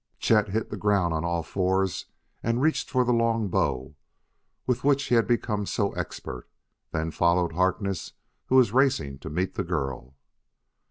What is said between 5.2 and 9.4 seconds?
become so expert; then followed Harkness who was racing to